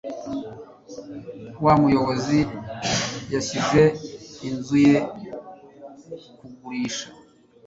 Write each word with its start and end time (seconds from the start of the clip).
Wa 1.65 1.73
muyobizi 1.81 2.41
yashyize 3.33 3.83
inzu 4.47 4.75
ye 4.87 4.97
kugurisha. 6.37 7.07